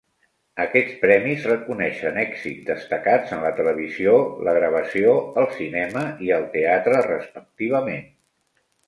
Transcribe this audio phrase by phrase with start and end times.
[0.63, 4.15] Aquests premis reconeixen èxits destacats en la televisió,
[4.47, 8.09] la gravació, el cinema i el teatre respectivament.